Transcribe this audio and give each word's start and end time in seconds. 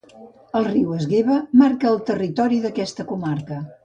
El 0.59 0.63
riu 0.69 0.95
Esgueva 0.99 1.35
marca 1.61 1.89
el 1.91 1.99
territori 2.07 2.57
d'aquesta 2.65 3.07
comarca. 3.13 3.59